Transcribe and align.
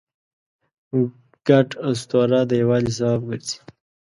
ګډ 1.47 1.69
اسطوره 1.89 2.39
د 2.49 2.51
یووالي 2.61 2.93
سبب 2.99 3.21
ګرځي. 3.27 3.57